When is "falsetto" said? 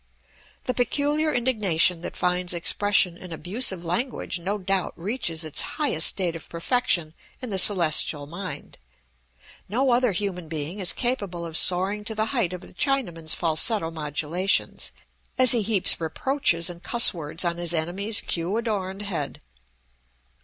13.35-13.91